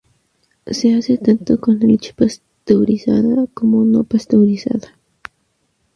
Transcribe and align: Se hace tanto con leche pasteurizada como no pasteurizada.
Se 0.65 0.95
hace 0.95 1.19
tanto 1.19 1.59
con 1.61 1.77
leche 1.77 2.11
pasteurizada 2.17 3.45
como 3.53 3.85
no 3.85 4.03
pasteurizada. 4.03 4.89